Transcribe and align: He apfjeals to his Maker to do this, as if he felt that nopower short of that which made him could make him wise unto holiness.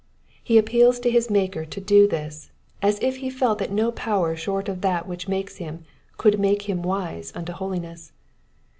He 0.43 0.59
apfjeals 0.59 0.99
to 1.03 1.11
his 1.11 1.29
Maker 1.29 1.63
to 1.63 1.79
do 1.79 2.07
this, 2.07 2.49
as 2.81 2.97
if 3.03 3.17
he 3.17 3.29
felt 3.29 3.59
that 3.59 3.69
nopower 3.69 4.35
short 4.35 4.67
of 4.67 4.81
that 4.81 5.07
which 5.07 5.27
made 5.27 5.51
him 5.51 5.85
could 6.17 6.39
make 6.39 6.63
him 6.67 6.81
wise 6.81 7.31
unto 7.35 7.51
holiness. 7.53 8.11